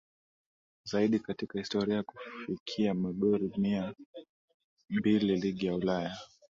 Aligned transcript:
Zaidi 0.83 1.19
katika 1.19 1.59
historia 1.59 2.03
kufikia 2.03 2.93
magori 2.93 3.51
mia 3.57 3.93
mbili 4.89 5.35
ligi 5.35 5.65
ya 5.65 5.75
Ulaya 5.75 6.17